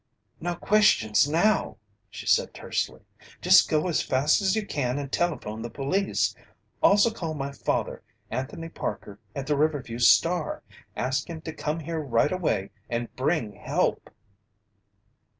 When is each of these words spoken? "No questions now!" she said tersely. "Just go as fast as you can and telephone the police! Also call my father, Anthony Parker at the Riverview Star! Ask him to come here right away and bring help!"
"No 0.39 0.55
questions 0.55 1.29
now!" 1.29 1.77
she 2.09 2.25
said 2.25 2.55
tersely. 2.55 3.01
"Just 3.39 3.69
go 3.69 3.87
as 3.87 4.01
fast 4.01 4.41
as 4.41 4.55
you 4.55 4.65
can 4.65 4.97
and 4.97 5.11
telephone 5.11 5.61
the 5.61 5.69
police! 5.69 6.33
Also 6.81 7.11
call 7.11 7.35
my 7.35 7.51
father, 7.51 8.01
Anthony 8.31 8.67
Parker 8.69 9.19
at 9.35 9.45
the 9.45 9.55
Riverview 9.55 9.99
Star! 9.99 10.63
Ask 10.95 11.29
him 11.29 11.39
to 11.41 11.53
come 11.53 11.81
here 11.81 11.99
right 12.01 12.31
away 12.31 12.71
and 12.89 13.15
bring 13.15 13.53
help!" 13.53 14.09